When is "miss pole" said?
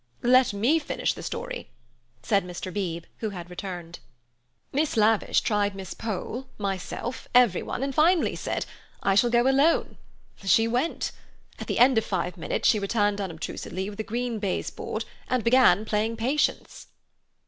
5.75-6.47